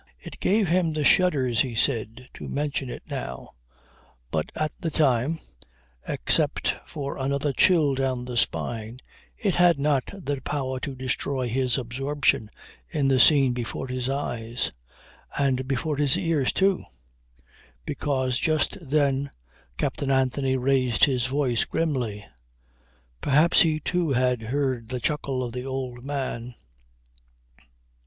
It 0.19 0.39
gave 0.39 0.67
him 0.67 0.93
the 0.93 1.03
shudders, 1.03 1.61
he 1.61 1.75
said, 1.75 2.27
to 2.33 2.47
mention 2.47 2.89
it 2.89 3.03
now; 3.07 3.51
but 4.31 4.51
at 4.55 4.71
the 4.79 4.89
time, 4.89 5.39
except 6.07 6.75
for 6.87 7.19
another 7.19 7.53
chill 7.53 7.93
down 7.93 8.25
the 8.25 8.35
spine, 8.35 8.97
it 9.37 9.53
had 9.53 9.77
not 9.77 10.11
the 10.11 10.41
power 10.41 10.79
to 10.79 10.95
destroy 10.95 11.47
his 11.47 11.77
absorption 11.77 12.49
in 12.89 13.09
the 13.09 13.19
scene 13.19 13.53
before 13.53 13.87
his 13.87 14.09
eyes, 14.09 14.71
and 15.37 15.67
before 15.67 15.97
his 15.97 16.17
ears 16.17 16.51
too, 16.51 16.81
because 17.85 18.39
just 18.39 18.75
then 18.81 19.29
Captain 19.77 20.09
Anthony 20.09 20.57
raised 20.57 21.03
his 21.03 21.27
voice 21.27 21.63
grimly. 21.63 22.25
Perhaps 23.21 23.61
he 23.61 23.79
too 23.79 24.09
had 24.13 24.41
heard 24.41 24.89
the 24.89 24.99
chuckle 24.99 25.43
of 25.43 25.53
the 25.53 25.63
old 25.65 26.03
man. 26.03 26.55